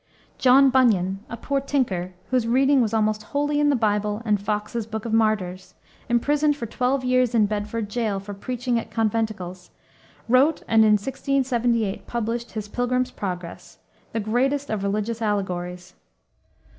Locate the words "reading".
2.47-2.81